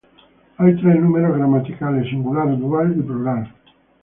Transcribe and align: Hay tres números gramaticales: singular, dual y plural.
Hay 0.57 0.75
tres 0.77 0.99
números 0.99 1.35
gramaticales: 1.37 2.09
singular, 2.09 2.57
dual 2.57 2.95
y 2.97 3.03
plural. 3.03 3.53